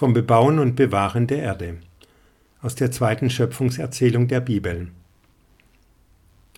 vom 0.00 0.14
Bebauen 0.14 0.58
und 0.58 0.76
Bewahren 0.76 1.26
der 1.26 1.42
Erde 1.42 1.74
aus 2.62 2.74
der 2.74 2.90
zweiten 2.90 3.28
Schöpfungserzählung 3.28 4.28
der 4.28 4.40
Bibel. 4.40 4.88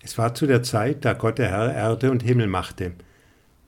Es 0.05 0.17
war 0.17 0.37
zu 0.37 0.47
der 0.47 0.63
Zeit, 0.63 1.05
da 1.05 1.13
Gott 1.15 1.39
der 1.39 1.51
Herr 1.51 1.75
Erde 1.75 2.13
und 2.13 2.23
Himmel 2.23 2.47
machte. 2.47 2.93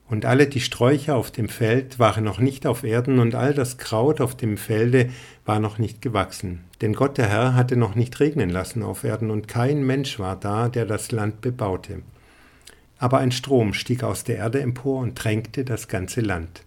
Und 0.09 0.27
alle 0.27 0.47
die 0.47 0.61
Sträucher 0.61 1.17
auf 1.17 1.33
dem 1.33 1.49
Feld 1.49 1.99
waren 1.99 2.23
noch 2.23 2.39
nicht 2.39 2.69
auf 2.69 2.85
Erden, 2.85 3.19
und 3.19 3.35
all 3.35 3.53
das 3.53 3.77
Kraut 3.77 4.21
auf 4.21 4.37
dem 4.37 4.59
Felde 4.59 5.11
war 5.45 5.58
noch 5.58 5.79
nicht 5.79 6.01
gewachsen. 6.01 6.61
Denn 6.81 6.93
Gott 6.93 7.19
der 7.19 7.29
Herr 7.29 7.56
hatte 7.56 7.75
noch 7.75 7.97
nicht 7.97 8.21
regnen 8.21 8.51
lassen 8.51 8.85
auf 8.85 9.03
Erden, 9.03 9.33
und 9.33 9.49
kein 9.49 9.85
Mensch 9.85 10.21
war 10.21 10.37
da, 10.37 10.69
der 10.69 10.87
das 10.87 11.11
Land 11.11 11.41
bebaute. 11.41 12.03
Aber 12.99 13.19
ein 13.19 13.33
Strom 13.33 13.75
stieg 13.75 14.04
aus 14.04 14.22
der 14.22 14.37
Erde 14.37 14.61
empor 14.61 15.01
und 15.01 15.19
tränkte 15.19 15.65
das 15.65 15.88
ganze 15.88 16.20
Land. 16.20 16.62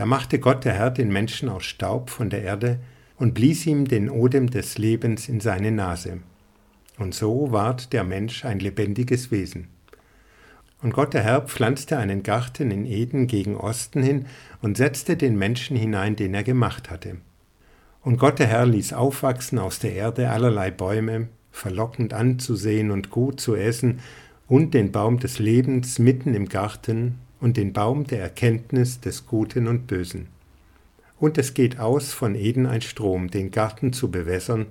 Da 0.00 0.06
machte 0.06 0.38
Gott 0.38 0.64
der 0.64 0.72
Herr 0.72 0.90
den 0.90 1.12
Menschen 1.12 1.50
aus 1.50 1.66
Staub 1.66 2.08
von 2.08 2.30
der 2.30 2.42
Erde 2.42 2.78
und 3.18 3.34
blies 3.34 3.66
ihm 3.66 3.86
den 3.86 4.08
Odem 4.08 4.48
des 4.48 4.78
Lebens 4.78 5.28
in 5.28 5.40
seine 5.40 5.72
Nase. 5.72 6.20
Und 6.96 7.14
so 7.14 7.52
ward 7.52 7.92
der 7.92 8.02
Mensch 8.02 8.46
ein 8.46 8.60
lebendiges 8.60 9.30
Wesen. 9.30 9.68
Und 10.80 10.94
Gott 10.94 11.12
der 11.12 11.22
Herr 11.22 11.42
pflanzte 11.42 11.98
einen 11.98 12.22
Garten 12.22 12.70
in 12.70 12.86
Eden 12.86 13.26
gegen 13.26 13.56
Osten 13.56 14.02
hin 14.02 14.24
und 14.62 14.78
setzte 14.78 15.18
den 15.18 15.36
Menschen 15.36 15.76
hinein, 15.76 16.16
den 16.16 16.32
er 16.32 16.44
gemacht 16.44 16.88
hatte. 16.88 17.18
Und 18.00 18.16
Gott 18.16 18.38
der 18.38 18.46
Herr 18.46 18.64
ließ 18.64 18.94
aufwachsen 18.94 19.58
aus 19.58 19.80
der 19.80 19.92
Erde 19.92 20.30
allerlei 20.30 20.70
Bäume, 20.70 21.28
verlockend 21.52 22.14
anzusehen 22.14 22.90
und 22.90 23.10
gut 23.10 23.38
zu 23.38 23.54
essen, 23.54 24.00
und 24.48 24.72
den 24.72 24.92
Baum 24.92 25.18
des 25.18 25.38
Lebens 25.38 25.98
mitten 25.98 26.34
im 26.34 26.48
Garten 26.48 27.18
und 27.40 27.56
den 27.56 27.72
Baum 27.72 28.06
der 28.06 28.20
Erkenntnis 28.20 29.00
des 29.00 29.26
Guten 29.26 29.66
und 29.66 29.86
Bösen. 29.86 30.28
Und 31.18 31.38
es 31.38 31.54
geht 31.54 31.78
aus 31.78 32.12
von 32.12 32.34
Eden 32.34 32.66
ein 32.66 32.80
Strom, 32.80 33.30
den 33.30 33.50
Garten 33.50 33.92
zu 33.92 34.10
bewässern, 34.10 34.66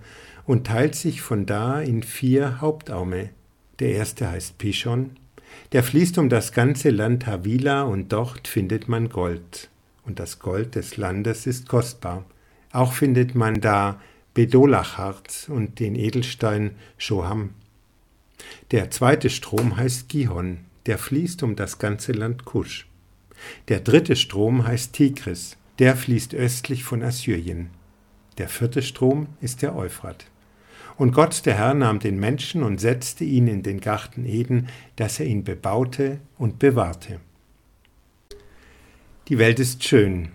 und 0.46 0.66
teilt 0.66 0.96
sich 0.96 1.22
von 1.22 1.46
da 1.46 1.80
in 1.80 2.02
vier 2.02 2.60
Hauptaume. 2.60 3.30
Der 3.80 3.92
erste 3.92 4.32
heißt 4.32 4.58
Pishon, 4.58 5.12
der 5.72 5.84
fließt 5.84 6.18
um 6.18 6.30
das 6.30 6.52
ganze 6.52 6.90
Land 6.90 7.28
Havila, 7.28 7.84
und 7.84 8.12
dort 8.12 8.48
findet 8.48 8.88
man 8.88 9.10
Gold. 9.10 9.70
Und 10.06 10.20
das 10.20 10.40
Gold 10.40 10.74
des 10.76 10.98
Landes 10.98 11.46
ist 11.46 11.68
kostbar. 11.68 12.26
Auch 12.72 12.94
findet 12.94 13.36
man 13.36 13.62
da 13.62 14.00
Bedolachharz 14.34 15.50
und 15.50 15.80
den 15.80 15.96
Edelstein 15.96 16.72
Shoham. 16.98 17.52
Der 18.72 18.90
zweite 18.90 19.30
Strom 19.30 19.78
heißt 19.78 20.10
Gihon, 20.10 20.60
der 20.90 20.98
fließt 20.98 21.44
um 21.44 21.56
das 21.56 21.78
ganze 21.78 22.14
Land 22.14 22.46
Kusch. 22.46 22.88
Der 23.68 23.80
dritte 23.80 24.16
Strom 24.16 24.66
heißt 24.66 24.92
Tigris, 24.92 25.56
der 25.78 25.96
fließt 25.96 26.34
östlich 26.34 26.84
von 26.84 27.04
Assyrien. 27.04 27.70
Der 28.40 28.50
vierte 28.50 28.82
Strom 28.82 29.28
ist 29.40 29.62
der 29.62 29.76
Euphrat. 29.76 30.26
Und 30.98 31.12
Gott 31.12 31.46
der 31.46 31.54
Herr 31.54 31.76
nahm 31.76 32.00
den 32.00 32.20
Menschen 32.20 32.64
und 32.64 32.82
setzte 32.82 33.24
ihn 33.24 33.46
in 33.46 33.62
den 33.62 33.82
Garten 33.82 34.26
Eden, 34.26 34.68
dass 34.96 35.20
er 35.20 35.28
ihn 35.28 35.44
bebaute 35.44 36.22
und 36.40 36.58
bewahrte. 36.58 37.20
Die 39.28 39.38
Welt 39.38 39.60
ist 39.60 39.84
schön. 39.84 40.30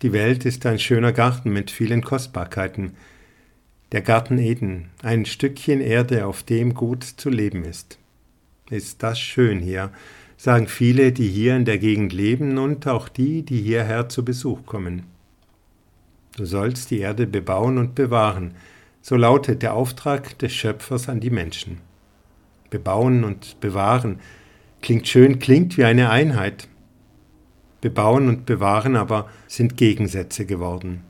Die 0.00 0.14
Welt 0.14 0.46
ist 0.46 0.64
ein 0.64 0.78
schöner 0.78 1.12
Garten 1.12 1.52
mit 1.52 1.70
vielen 1.70 2.00
Kostbarkeiten. 2.00 2.92
Der 3.92 4.00
Garten 4.00 4.38
Eden, 4.38 4.88
ein 5.02 5.26
Stückchen 5.26 5.82
Erde, 5.82 6.24
auf 6.24 6.42
dem 6.42 6.72
gut 6.72 7.04
zu 7.04 7.28
leben 7.28 7.66
ist. 7.66 7.98
Ist 8.74 9.04
das 9.04 9.20
schön 9.20 9.60
hier, 9.60 9.92
sagen 10.36 10.66
viele, 10.66 11.12
die 11.12 11.28
hier 11.28 11.54
in 11.54 11.64
der 11.64 11.78
Gegend 11.78 12.12
leben 12.12 12.58
und 12.58 12.88
auch 12.88 13.08
die, 13.08 13.44
die 13.44 13.62
hierher 13.62 14.08
zu 14.08 14.24
Besuch 14.24 14.66
kommen. 14.66 15.04
Du 16.36 16.44
sollst 16.44 16.90
die 16.90 16.98
Erde 16.98 17.28
bebauen 17.28 17.78
und 17.78 17.94
bewahren, 17.94 18.56
so 19.00 19.14
lautet 19.14 19.62
der 19.62 19.74
Auftrag 19.74 20.36
des 20.40 20.52
Schöpfers 20.52 21.08
an 21.08 21.20
die 21.20 21.30
Menschen. 21.30 21.78
Bebauen 22.68 23.22
und 23.22 23.60
bewahren 23.60 24.18
klingt 24.82 25.06
schön, 25.06 25.38
klingt 25.38 25.78
wie 25.78 25.84
eine 25.84 26.10
Einheit. 26.10 26.66
Bebauen 27.80 28.28
und 28.28 28.44
bewahren 28.44 28.96
aber 28.96 29.30
sind 29.46 29.76
Gegensätze 29.76 30.46
geworden. 30.46 31.04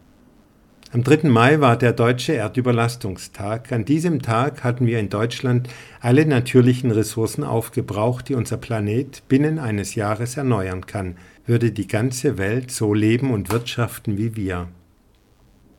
Am 0.94 1.02
3. 1.02 1.28
Mai 1.28 1.58
war 1.58 1.76
der 1.76 1.92
deutsche 1.92 2.34
Erdüberlastungstag. 2.34 3.72
An 3.72 3.84
diesem 3.84 4.22
Tag 4.22 4.62
hatten 4.62 4.86
wir 4.86 5.00
in 5.00 5.08
Deutschland 5.08 5.68
alle 6.00 6.24
natürlichen 6.24 6.92
Ressourcen 6.92 7.42
aufgebraucht, 7.42 8.28
die 8.28 8.36
unser 8.36 8.58
Planet 8.58 9.26
binnen 9.26 9.58
eines 9.58 9.96
Jahres 9.96 10.36
erneuern 10.36 10.86
kann, 10.86 11.16
würde 11.46 11.72
die 11.72 11.88
ganze 11.88 12.38
Welt 12.38 12.70
so 12.70 12.94
leben 12.94 13.32
und 13.32 13.50
wirtschaften 13.50 14.18
wie 14.18 14.36
wir. 14.36 14.68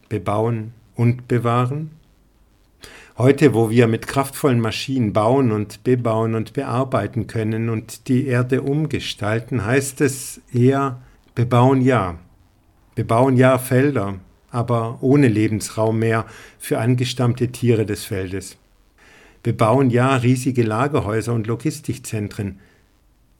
Bebauen 0.09 0.73
und 0.95 1.29
bewahren? 1.29 1.91
Heute, 3.17 3.53
wo 3.53 3.69
wir 3.69 3.87
mit 3.87 4.07
kraftvollen 4.07 4.59
Maschinen 4.59 5.13
bauen 5.13 5.53
und 5.53 5.85
bebauen 5.85 6.35
und 6.35 6.51
bearbeiten 6.51 7.25
können 7.27 7.69
und 7.69 8.09
die 8.09 8.27
Erde 8.27 8.63
umgestalten, 8.63 9.65
heißt 9.65 10.01
es 10.01 10.41
eher 10.51 11.01
bebauen 11.35 11.79
ja. 11.79 12.17
Bebauen 12.95 13.37
ja 13.37 13.57
Felder, 13.57 14.15
aber 14.55 14.99
ohne 15.01 15.27
Lebensraum 15.27 15.99
mehr 15.99 16.25
für 16.57 16.79
angestammte 16.79 17.49
Tiere 17.49 17.85
des 17.85 18.05
Feldes. 18.05 18.57
Wir 19.43 19.55
bauen 19.55 19.89
ja 19.89 20.15
riesige 20.15 20.63
Lagerhäuser 20.63 21.33
und 21.33 21.45
Logistikzentren, 21.45 22.59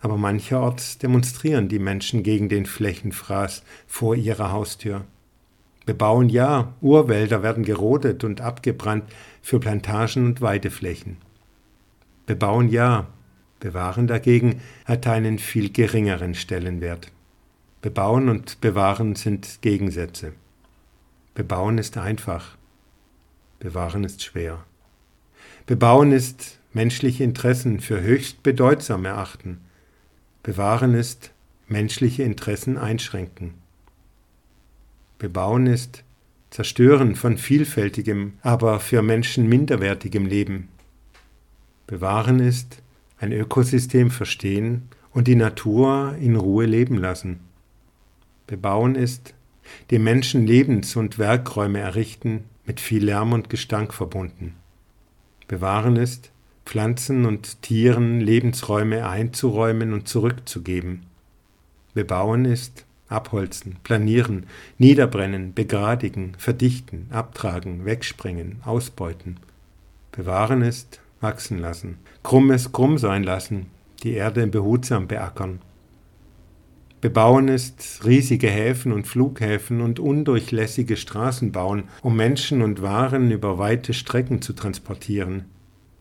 aber 0.02 0.18
mancherorts 0.18 0.98
demonstrieren 0.98 1.70
die 1.70 1.80
Menschen 1.80 2.22
gegen 2.22 2.50
den 2.50 2.66
Flächenfraß 2.66 3.64
vor 3.88 4.16
ihrer 4.16 4.52
Haustür. 4.52 5.06
Wir 5.86 5.96
bauen 5.96 6.30
ja, 6.30 6.74
Urwälder 6.82 7.42
werden 7.44 7.64
gerodet 7.64 8.24
und 8.24 8.42
abgebrannt 8.42 9.06
für 9.42 9.60
Plantagen 9.60 10.26
und 10.26 10.42
Weideflächen. 10.42 11.18
Wir 12.28 12.36
bauen 12.36 12.70
ja, 12.70 13.08
bewahren 13.60 14.08
dagegen 14.08 14.62
hat 14.86 15.08
einen 15.08 15.40
viel 15.40 15.72
geringeren 15.72 16.36
Stellenwert. 16.36 17.12
Bebauen 17.82 18.30
und 18.30 18.62
bewahren 18.62 19.16
sind 19.16 19.60
Gegensätze. 19.62 20.34
Bebauen 21.36 21.78
ist 21.78 21.98
einfach, 21.98 22.58
bewahren 23.60 24.06
ist 24.06 24.24
schwer. 24.24 24.64
Bebauen 25.66 26.14
ist 26.14 26.60
menschliche 26.72 27.26
Interessen 27.26 27.82
für 27.82 28.02
höchst 28.02 28.42
bedeutsam 28.42 29.04
erachten. 29.04 29.60
Bewahren 30.44 30.94
ist 30.94 31.32
menschliche 31.68 32.24
Interessen 32.24 32.78
einschränken. 32.78 33.54
Bebauen 35.18 35.68
ist 35.68 36.06
Zerstören 36.52 37.16
von 37.16 37.38
vielfältigem, 37.38 38.36
aber 38.42 38.80
für 38.80 39.02
Menschen 39.02 39.50
minderwertigem 39.50 40.26
Leben. 40.26 40.70
Bewahren 41.86 42.40
ist 42.40 42.82
ein 43.20 43.34
Ökosystem 43.34 44.10
verstehen 44.10 44.84
und 45.12 45.28
die 45.28 45.36
Natur 45.36 46.16
in 46.18 46.38
Ruhe 46.38 46.66
leben 46.66 46.98
lassen. 46.98 47.42
Bebauen 48.48 48.96
ist 48.96 49.34
dem 49.92 50.04
Menschen 50.04 50.46
Lebens- 50.46 50.96
und 50.96 51.18
Werkräume 51.18 51.80
errichten, 51.80 52.46
mit 52.66 52.80
viel 52.80 53.06
Lärm 53.06 53.34
und 53.34 53.50
Gestank 53.50 53.94
verbunden. 53.94 54.56
Bewahren 55.48 55.96
ist, 55.96 56.32
Pflanzen 56.66 57.26
und 57.26 57.62
Tieren 57.62 58.20
Lebensräume 58.20 59.08
einzuräumen 59.08 59.94
und 59.94 60.08
zurückzugeben. 60.08 61.06
Bebauen 61.94 62.46
ist, 62.46 62.86
abholzen, 63.08 63.78
planieren, 63.84 64.48
niederbrennen, 64.80 65.54
begradigen, 65.54 66.34
verdichten, 66.38 67.08
abtragen, 67.12 67.86
wegsprengen, 67.86 68.62
ausbeuten. 68.66 69.40
Bewahren 70.12 70.64
ist, 70.64 71.00
wachsen 71.22 71.60
lassen, 71.60 71.98
krummes 72.24 72.72
krumm 72.72 72.98
sein 72.98 73.24
lassen, 73.24 73.68
die 74.04 74.14
Erde 74.14 74.48
behutsam 74.48 75.08
beackern, 75.08 75.60
Bebauen 77.06 77.50
ist 77.50 78.02
riesige 78.04 78.48
Häfen 78.48 78.92
und 78.92 79.06
Flughäfen 79.06 79.82
und 79.82 80.00
undurchlässige 80.00 80.98
Straßen 80.98 81.52
bauen, 81.52 81.84
um 82.02 82.16
Menschen 82.16 82.64
und 82.64 82.82
Waren 82.82 83.30
über 83.30 83.60
weite 83.60 83.94
Strecken 83.94 84.42
zu 84.42 84.54
transportieren. 84.54 85.46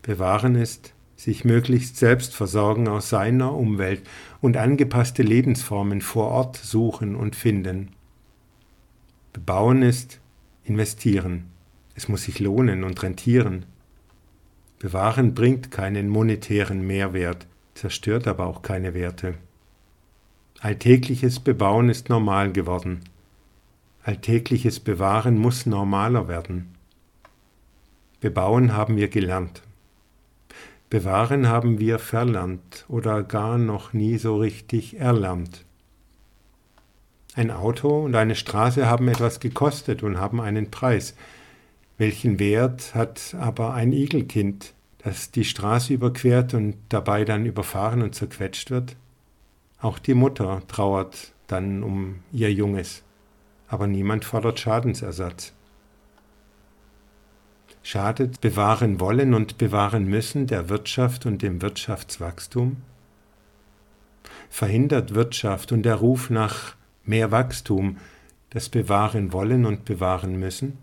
Bewahren 0.01 0.55
ist 0.55 0.95
sich 1.15 1.45
möglichst 1.45 1.97
selbst 1.97 2.33
versorgen 2.33 2.87
aus 2.87 3.07
seiner 3.07 3.53
Umwelt 3.53 4.01
und 4.41 4.57
angepasste 4.57 5.21
Lebensformen 5.21 6.01
vor 6.01 6.29
Ort 6.29 6.57
suchen 6.57 7.15
und 7.15 7.35
finden. 7.35 7.91
Bebauen 9.31 9.83
ist 9.83 10.19
investieren. 10.63 11.51
Es 11.93 12.07
muss 12.07 12.23
sich 12.23 12.39
lohnen 12.39 12.83
und 12.83 13.03
rentieren. 13.03 13.67
Bewahren 14.79 15.35
bringt 15.35 15.69
keinen 15.69 16.09
monetären 16.09 16.81
Mehrwert, 16.87 17.45
zerstört 17.75 18.27
aber 18.27 18.47
auch 18.47 18.63
keine 18.63 18.95
Werte. 18.95 19.35
Alltägliches 20.61 21.39
Bebauen 21.39 21.89
ist 21.89 22.09
normal 22.09 22.51
geworden. 22.51 23.01
Alltägliches 24.03 24.79
Bewahren 24.79 25.37
muss 25.37 25.65
normaler 25.65 26.27
werden. 26.27 26.75
Bebauen 28.21 28.73
haben 28.73 28.95
wir 28.95 29.09
gelernt. 29.09 29.61
Bewahren 30.89 31.49
haben 31.49 31.79
wir 31.79 31.99
verlernt 31.99 32.85
oder 32.87 33.21
gar 33.21 33.57
noch 33.57 33.93
nie 33.93 34.17
so 34.17 34.37
richtig 34.37 34.97
erlernt. 34.99 35.65
Ein 37.35 37.51
Auto 37.51 38.05
und 38.05 38.15
eine 38.15 38.35
Straße 38.35 38.87
haben 38.87 39.09
etwas 39.09 39.41
gekostet 39.41 40.03
und 40.03 40.19
haben 40.19 40.39
einen 40.39 40.71
Preis. 40.71 41.15
Welchen 41.97 42.39
Wert 42.39 42.95
hat 42.95 43.35
aber 43.37 43.73
ein 43.73 43.91
Igelkind, 43.91 44.73
das 44.99 45.31
die 45.31 45.43
Straße 45.43 45.93
überquert 45.93 46.53
und 46.53 46.75
dabei 46.89 47.25
dann 47.25 47.45
überfahren 47.45 48.01
und 48.01 48.15
zerquetscht 48.15 48.71
wird? 48.71 48.95
Auch 49.85 49.99
die 49.99 50.15
Mutter 50.15 50.63
trauert 50.67 51.31
dann 51.45 51.83
um 51.83 52.23
ihr 52.31 52.51
Junges, 52.51 53.03
aber 53.67 53.85
niemand 53.85 54.25
fordert 54.25 54.59
Schadensersatz. 54.59 55.53
Schadet 57.83 58.41
bewahren 58.41 58.99
wollen 58.99 59.35
und 59.35 59.59
bewahren 59.59 60.05
müssen 60.05 60.47
der 60.47 60.69
Wirtschaft 60.69 61.27
und 61.27 61.43
dem 61.43 61.61
Wirtschaftswachstum? 61.61 62.77
Verhindert 64.49 65.13
Wirtschaft 65.13 65.71
und 65.71 65.83
der 65.83 65.97
Ruf 65.97 66.31
nach 66.31 66.75
mehr 67.03 67.29
Wachstum 67.29 67.97
das 68.49 68.69
bewahren 68.69 69.33
wollen 69.33 69.67
und 69.67 69.85
bewahren 69.85 70.39
müssen? 70.39 70.79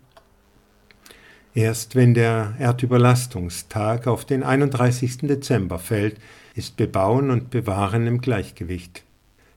Erst 1.55 1.95
wenn 1.95 2.15
der 2.15 2.55
Erdüberlastungstag 2.57 4.07
auf 4.07 4.25
den 4.25 4.41
31. 4.41 5.19
Dezember 5.19 5.77
fällt, 5.77 6.19
ist 6.55 6.77
Bebauen 6.77 7.29
und 7.29 7.51
Bewahren 7.51 8.07
im 8.07 8.21
Gleichgewicht. 8.21 9.03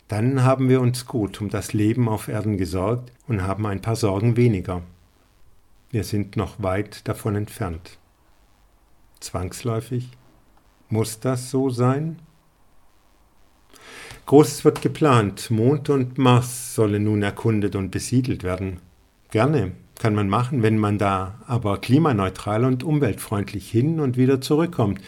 Dann 0.09 0.45
haben 0.45 0.69
wir 0.69 0.83
uns 0.83 1.07
gut 1.07 1.41
um 1.41 1.49
das 1.49 1.73
Leben 1.73 2.09
auf 2.09 2.29
Erden 2.29 2.59
gesorgt 2.59 3.13
und 3.27 3.43
haben 3.43 3.65
ein 3.67 3.81
paar 3.81 3.97
Sorgen 3.97 4.37
weniger. 4.37 4.83
Wir 5.91 6.05
sind 6.05 6.37
noch 6.37 6.63
weit 6.63 7.09
davon 7.09 7.35
entfernt. 7.35 7.99
Zwangsläufig? 9.21 10.11
Muss 10.91 11.19
das 11.19 11.51
so 11.51 11.71
sein? 11.71 12.19
Großes 14.27 14.67
wird 14.67 14.83
geplant. 14.83 15.51
Mond 15.51 15.89
und 15.89 16.19
Mars 16.19 16.75
sollen 16.75 17.05
nun 17.05 17.23
erkundet 17.23 17.75
und 17.75 17.91
besiedelt 17.91 18.43
werden. 18.43 18.81
Gerne, 19.31 19.73
kann 19.99 20.15
man 20.15 20.29
machen, 20.29 20.63
wenn 20.63 20.79
man 20.79 20.99
da 20.99 21.35
aber 21.47 21.79
klimaneutral 21.79 22.65
und 22.65 22.85
umweltfreundlich 22.85 23.71
hin 23.71 24.01
und 24.01 24.17
wieder 24.17 24.41
zurückkommt. 24.41 25.01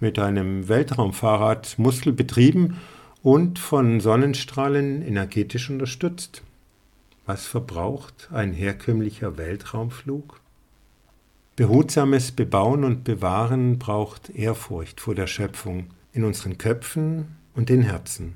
Mit 0.00 0.18
einem 0.18 0.68
Weltraumfahrrad 0.68 1.78
muskelbetrieben 1.78 2.76
und 3.22 3.58
von 3.58 4.00
Sonnenstrahlen 4.00 5.02
energetisch 5.02 5.70
unterstützt. 5.70 6.42
Was 7.24 7.46
verbraucht 7.46 8.28
ein 8.32 8.52
herkömmlicher 8.52 9.36
Weltraumflug? 9.36 10.40
Behutsames 11.56 12.32
Bebauen 12.32 12.84
und 12.84 13.02
Bewahren 13.02 13.78
braucht 13.78 14.30
Ehrfurcht 14.30 15.00
vor 15.00 15.14
der 15.14 15.26
Schöpfung 15.26 15.86
in 16.12 16.22
unseren 16.22 16.58
Köpfen 16.58 17.36
und 17.54 17.68
den 17.68 17.82
Herzen. 17.82 18.34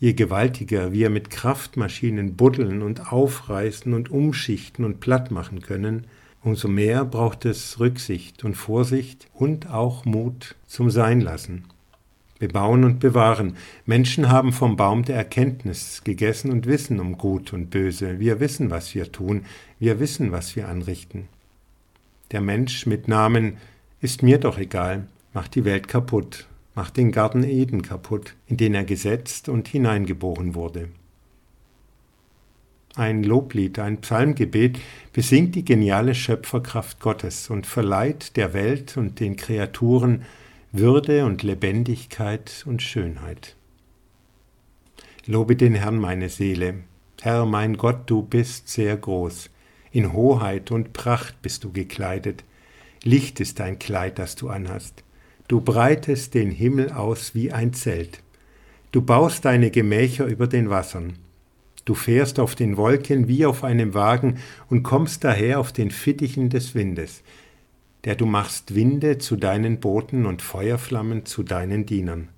Je 0.00 0.14
gewaltiger 0.14 0.92
wir 0.92 1.10
mit 1.10 1.28
Kraftmaschinen 1.28 2.34
buddeln 2.34 2.80
und 2.80 3.12
aufreißen 3.12 3.92
und 3.92 4.10
umschichten 4.10 4.86
und 4.86 4.98
platt 4.98 5.30
machen 5.30 5.60
können, 5.60 6.06
umso 6.42 6.68
mehr 6.68 7.04
braucht 7.04 7.44
es 7.44 7.78
Rücksicht 7.78 8.42
und 8.42 8.54
Vorsicht 8.54 9.28
und 9.34 9.68
auch 9.68 10.06
Mut 10.06 10.56
zum 10.66 10.88
Seinlassen. 10.88 11.64
Bebauen 12.38 12.84
und 12.84 12.98
bewahren. 12.98 13.58
Menschen 13.84 14.30
haben 14.30 14.54
vom 14.54 14.76
Baum 14.76 15.04
der 15.04 15.16
Erkenntnis 15.16 16.02
gegessen 16.02 16.50
und 16.50 16.64
wissen 16.64 16.98
um 16.98 17.18
Gut 17.18 17.52
und 17.52 17.68
Böse. 17.68 18.18
Wir 18.18 18.40
wissen, 18.40 18.70
was 18.70 18.94
wir 18.94 19.12
tun. 19.12 19.44
Wir 19.78 20.00
wissen, 20.00 20.32
was 20.32 20.56
wir 20.56 20.66
anrichten. 20.66 21.28
Der 22.30 22.40
Mensch 22.40 22.86
mit 22.86 23.06
Namen 23.06 23.58
ist 24.00 24.22
mir 24.22 24.38
doch 24.38 24.56
egal, 24.56 25.06
macht 25.34 25.54
die 25.54 25.66
Welt 25.66 25.88
kaputt 25.88 26.46
macht 26.80 26.96
den 26.96 27.12
Garten 27.12 27.44
Eden 27.44 27.82
kaputt, 27.82 28.36
in 28.46 28.56
den 28.56 28.74
er 28.74 28.84
gesetzt 28.84 29.50
und 29.50 29.68
hineingeboren 29.68 30.54
wurde. 30.54 30.88
Ein 32.94 33.22
Loblied, 33.22 33.78
ein 33.78 34.00
Psalmgebet 34.00 34.78
besingt 35.12 35.56
die 35.56 35.64
geniale 35.66 36.14
Schöpferkraft 36.14 36.98
Gottes 36.98 37.50
und 37.50 37.66
verleiht 37.66 38.34
der 38.38 38.54
Welt 38.54 38.96
und 38.96 39.20
den 39.20 39.36
Kreaturen 39.36 40.22
Würde 40.72 41.26
und 41.26 41.42
Lebendigkeit 41.42 42.64
und 42.66 42.80
Schönheit. 42.80 43.56
Lobe 45.26 45.56
den 45.56 45.74
Herrn, 45.74 45.98
meine 45.98 46.30
Seele. 46.30 46.76
Herr, 47.20 47.44
mein 47.44 47.76
Gott, 47.76 48.08
du 48.08 48.22
bist 48.22 48.70
sehr 48.70 48.96
groß. 48.96 49.50
In 49.92 50.14
Hoheit 50.14 50.70
und 50.70 50.94
Pracht 50.94 51.42
bist 51.42 51.62
du 51.62 51.72
gekleidet. 51.72 52.42
Licht 53.04 53.38
ist 53.38 53.60
dein 53.60 53.78
Kleid, 53.78 54.18
das 54.18 54.34
du 54.34 54.48
anhast. 54.48 55.04
Du 55.50 55.60
breitest 55.60 56.34
den 56.34 56.52
Himmel 56.52 56.92
aus 56.92 57.34
wie 57.34 57.50
ein 57.50 57.72
Zelt. 57.72 58.22
Du 58.92 59.02
baust 59.02 59.44
deine 59.44 59.72
Gemächer 59.72 60.26
über 60.26 60.46
den 60.46 60.70
Wassern. 60.70 61.14
Du 61.84 61.94
fährst 61.94 62.38
auf 62.38 62.54
den 62.54 62.76
Wolken 62.76 63.26
wie 63.26 63.44
auf 63.44 63.64
einem 63.64 63.92
Wagen 63.92 64.38
und 64.68 64.84
kommst 64.84 65.24
daher 65.24 65.58
auf 65.58 65.72
den 65.72 65.90
Fittichen 65.90 66.50
des 66.50 66.76
Windes, 66.76 67.24
der 68.04 68.14
du 68.14 68.26
machst 68.26 68.76
Winde 68.76 69.18
zu 69.18 69.34
deinen 69.34 69.80
Booten 69.80 70.24
und 70.24 70.40
Feuerflammen 70.40 71.26
zu 71.26 71.42
deinen 71.42 71.84
Dienern, 71.84 72.28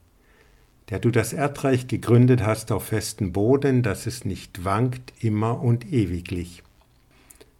der 0.88 0.98
du 0.98 1.10
das 1.10 1.34
Erdreich 1.34 1.88
gegründet 1.88 2.46
hast 2.46 2.72
auf 2.72 2.84
festen 2.84 3.30
Boden, 3.30 3.82
dass 3.82 4.06
es 4.06 4.24
nicht 4.24 4.64
wankt 4.64 5.12
immer 5.20 5.62
und 5.62 5.92
ewiglich. 5.92 6.62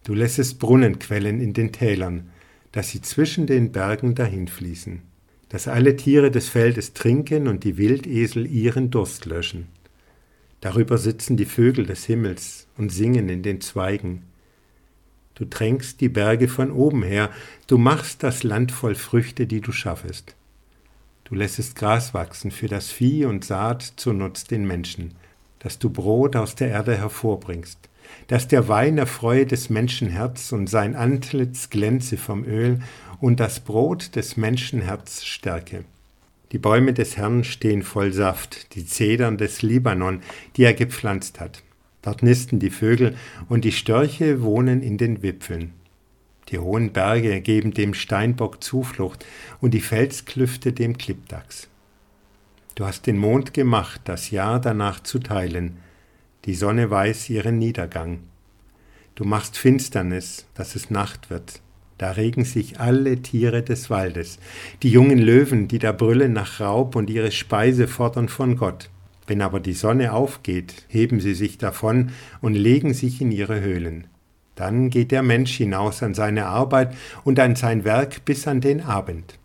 Du 0.03 0.15
lässest 0.15 0.57
Brunnenquellen 0.57 1.39
in 1.39 1.53
den 1.53 1.71
Tälern, 1.71 2.31
dass 2.71 2.89
sie 2.89 3.01
zwischen 3.01 3.45
den 3.45 3.71
Bergen 3.71 4.15
dahinfließen 4.15 5.12
dass 5.53 5.67
alle 5.67 5.95
Tiere 5.95 6.31
des 6.31 6.49
Feldes 6.49 6.93
trinken 6.93 7.47
und 7.47 7.63
die 7.63 7.77
Wildesel 7.77 8.47
ihren 8.47 8.89
Durst 8.89 9.25
löschen. 9.25 9.67
Darüber 10.61 10.97
sitzen 10.97 11.37
die 11.37 11.45
Vögel 11.45 11.85
des 11.85 12.05
Himmels 12.05 12.65
und 12.75 12.91
singen 12.91 13.29
in 13.29 13.43
den 13.43 13.61
Zweigen. 13.61 14.23
Du 15.35 15.45
tränkst 15.45 16.01
die 16.01 16.09
Berge 16.09 16.47
von 16.47 16.71
oben 16.71 17.03
her, 17.03 17.29
du 17.67 17.77
machst 17.77 18.23
das 18.23 18.41
Land 18.41 18.71
voll 18.71 18.95
Früchte, 18.95 19.45
die 19.45 19.61
du 19.61 19.71
schaffest. 19.71 20.35
Du 21.23 21.35
lässest 21.35 21.75
Gras 21.75 22.15
wachsen 22.15 22.49
für 22.49 22.67
das 22.67 22.89
Vieh 22.89 23.25
und 23.25 23.45
Saat 23.45 23.83
zu 23.83 24.11
Nutz 24.11 24.45
den 24.45 24.65
Menschen, 24.65 25.13
dass 25.59 25.77
du 25.77 25.91
Brot 25.91 26.35
aus 26.35 26.55
der 26.55 26.69
Erde 26.69 26.97
hervorbringst, 26.97 27.77
dass 28.27 28.47
der 28.47 28.67
Wein 28.67 28.97
erfreue 28.97 29.45
des 29.45 29.69
Menschen 29.69 30.07
Herz 30.09 30.51
und 30.51 30.69
sein 30.69 30.95
Antlitz 30.95 31.69
glänze 31.69 32.17
vom 32.17 32.45
Öl 32.45 32.79
und 33.19 33.39
das 33.39 33.59
Brot 33.59 34.15
des 34.15 34.37
Menschenherz 34.37 35.23
stärke. 35.23 35.85
Die 36.51 36.59
Bäume 36.59 36.93
des 36.93 37.17
Herrn 37.17 37.43
stehen 37.43 37.81
voll 37.81 38.13
Saft, 38.13 38.75
die 38.75 38.85
Zedern 38.85 39.37
des 39.37 39.61
Libanon, 39.61 40.21
die 40.55 40.63
er 40.63 40.73
gepflanzt 40.73 41.39
hat. 41.39 41.63
Dort 42.03 42.21
nisten 42.21 42.59
die 42.59 42.69
Vögel 42.69 43.15
und 43.49 43.65
die 43.65 43.71
Störche 43.71 44.43
wohnen 44.43 44.81
in 44.81 44.97
den 44.97 45.23
Wipfeln. 45.23 45.71
Die 46.49 46.59
hohen 46.59 46.91
Berge 46.91 47.41
geben 47.41 47.73
dem 47.73 47.93
Steinbock 47.93 48.63
Zuflucht 48.63 49.25
und 49.61 49.73
die 49.73 49.81
Felsklüfte 49.81 50.73
dem 50.73 50.97
Klippdachs. 50.97 51.69
Du 52.75 52.85
hast 52.85 53.07
den 53.07 53.17
Mond 53.17 53.53
gemacht, 53.53 54.01
das 54.05 54.29
Jahr 54.29 54.59
danach 54.59 55.01
zu 55.01 55.19
teilen. 55.19 55.77
Die 56.45 56.55
Sonne 56.55 56.89
weiß 56.89 57.29
ihren 57.29 57.57
Niedergang. 57.57 58.19
Du 59.15 59.23
machst 59.23 59.57
Finsternis, 59.57 60.45
dass 60.55 60.75
es 60.75 60.89
Nacht 60.89 61.29
wird. 61.29 61.61
Da 61.97 62.11
regen 62.11 62.43
sich 62.43 62.79
alle 62.81 63.21
Tiere 63.21 63.63
des 63.63 63.89
Waldes, 63.89 64.39
die 64.81 64.89
jungen 64.89 65.19
Löwen, 65.19 65.69
die 65.69 65.79
da 65.79 65.93
brüllen 65.93 66.33
nach 66.33 66.59
Raub 66.59 66.95
und 66.97 67.09
ihre 67.09 67.31
Speise 67.31 67.87
fordern 67.87 68.27
von 68.27 68.57
Gott. 68.57 68.89
Wenn 69.25 69.41
aber 69.41 69.61
die 69.61 69.73
Sonne 69.73 70.11
aufgeht, 70.11 70.85
heben 70.89 71.21
sie 71.21 71.33
sich 71.33 71.57
davon 71.57 72.11
und 72.41 72.55
legen 72.55 72.93
sich 72.93 73.21
in 73.21 73.31
ihre 73.31 73.61
Höhlen. 73.61 74.07
Dann 74.55 74.89
geht 74.89 75.11
der 75.11 75.23
Mensch 75.23 75.55
hinaus 75.55 76.03
an 76.03 76.13
seine 76.13 76.47
Arbeit 76.47 76.93
und 77.23 77.39
an 77.39 77.55
sein 77.55 77.85
Werk 77.85 78.25
bis 78.25 78.47
an 78.47 78.59
den 78.59 78.81
Abend. 78.81 79.39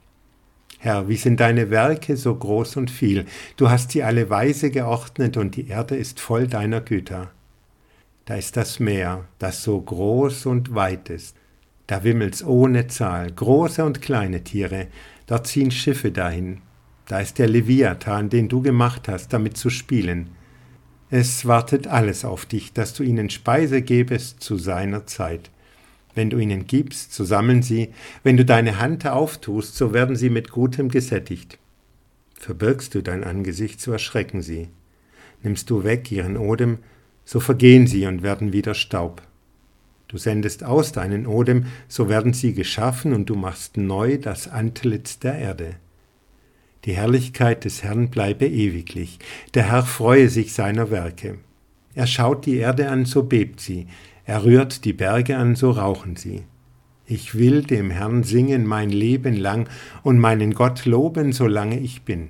Herr, 0.79 1.09
wie 1.09 1.17
sind 1.17 1.41
deine 1.41 1.71
Werke 1.71 2.17
so 2.17 2.35
groß 2.35 2.77
und 2.77 2.91
viel, 2.91 3.27
du 3.57 3.69
hast 3.69 3.91
sie 3.91 4.05
alle 4.05 4.31
weise 4.31 4.71
geordnet 4.71 5.37
und 5.37 5.57
die 5.57 5.69
Erde 5.69 5.97
ist 5.97 6.21
voll 6.21 6.47
deiner 6.47 6.81
Güter. 6.81 7.33
Da 8.25 8.37
ist 8.37 8.57
das 8.57 8.79
Meer, 8.79 9.25
das 9.39 9.65
so 9.65 9.81
groß 9.81 10.47
und 10.47 10.75
weit 10.75 11.11
ist, 11.11 11.37
da 11.89 12.05
wimmelt's 12.05 12.45
ohne 12.45 12.87
Zahl, 12.87 13.33
große 13.33 13.85
und 13.85 14.03
kleine 14.03 14.45
Tiere, 14.45 14.87
dort 15.27 15.47
ziehen 15.47 15.71
Schiffe 15.71 16.13
dahin. 16.13 16.61
Da 17.07 17.21
ist 17.21 17.39
der 17.39 17.49
Leviathan, 17.49 18.29
den 18.29 18.49
du 18.49 18.61
gemacht 18.61 19.09
hast, 19.09 19.33
damit 19.33 19.57
zu 19.57 19.71
spielen. 19.71 20.29
Es 21.11 21.47
wartet 21.47 21.87
alles 21.87 22.27
auf 22.27 22.45
dich, 22.45 22.75
dass 22.75 22.93
du 22.93 23.03
ihnen 23.03 23.31
Speise 23.31 23.81
gebest 23.81 24.43
zu 24.43 24.59
seiner 24.59 25.07
Zeit. 25.07 25.51
Wenn 26.19 26.31
du 26.31 26.39
ihnen 26.39 26.67
gibst, 26.67 27.15
so 27.15 27.23
sammeln 27.23 27.63
sie, 27.63 27.91
wenn 28.25 28.37
du 28.37 28.45
deine 28.45 28.81
Hand 28.81 29.07
auftust, 29.07 29.77
so 29.77 29.93
werden 29.95 30.17
sie 30.17 30.31
mit 30.31 30.51
Gutem 30.51 30.89
gesättigt. 30.89 31.59
Verbirgst 32.35 32.97
du 32.97 33.05
dein 33.05 33.23
Angesicht, 33.23 33.81
so 33.81 33.93
erschrecken 33.93 34.43
sie. 34.43 34.67
Nimmst 35.45 35.71
du 35.71 35.85
weg 35.85 36.11
ihren 36.11 36.37
Odem, 36.37 36.79
so 37.25 37.39
vergehen 37.39 37.87
sie 37.87 38.05
und 38.07 38.25
werden 38.25 38.53
wieder 38.53 38.75
Staub. 38.75 39.23
Du 40.09 40.19
sendest 40.19 40.65
aus 40.65 40.91
deinen 40.91 41.25
Odem, 41.25 41.67
so 41.87 42.09
werden 42.09 42.33
sie 42.33 42.53
geschaffen, 42.53 43.13
und 43.13 43.31
du 43.31 43.37
machst 43.37 43.77
neu 43.77 44.19
das 44.19 44.49
Antlitz 44.49 45.21
der 45.21 45.39
Erde. 45.39 45.77
Die 46.85 46.95
Herrlichkeit 46.95 47.65
des 47.65 47.85
Herrn 47.85 48.11
bleibe 48.11 48.49
ewiglich, 48.49 49.21
der 49.55 49.71
Herr 49.71 49.85
freue 49.85 50.31
sich 50.31 50.53
seiner 50.53 50.91
Werke. 50.91 51.39
Er 51.95 52.09
schaut 52.09 52.45
die 52.45 52.57
Erde 52.57 52.89
an, 52.89 53.05
so 53.05 53.23
bebt 53.23 53.61
sie. 53.61 53.87
Er 54.29 54.45
rührt 54.45 54.85
die 54.85 54.93
Berge 54.93 55.39
an, 55.39 55.57
so 55.57 55.71
rauchen 55.71 56.15
sie. 56.15 56.43
Ich 57.07 57.39
will 57.39 57.63
dem 57.63 57.91
Herrn 57.91 58.25
singen 58.25 58.67
mein 58.67 58.91
Leben 58.91 59.35
lang 59.35 59.71
und 60.03 60.19
meinen 60.19 60.53
Gott 60.53 60.85
loben, 60.85 61.33
solange 61.33 61.81
ich 61.81 62.03
bin. 62.03 62.29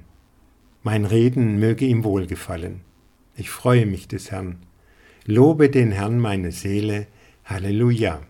Mein 0.84 1.04
Reden 1.04 1.58
möge 1.58 1.86
ihm 1.86 2.04
wohlgefallen. 2.04 2.82
Ich 3.34 3.50
freue 3.50 3.84
mich 3.84 4.06
des 4.06 4.30
Herrn. 4.30 4.58
Lobe 5.24 5.70
den 5.70 5.90
Herrn 5.90 6.20
meine 6.20 6.52
Seele. 6.52 7.08
Halleluja. 7.44 8.20